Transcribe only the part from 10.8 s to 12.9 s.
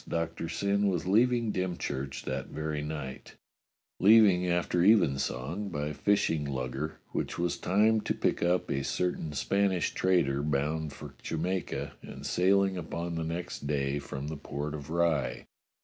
for Jamaica and sailing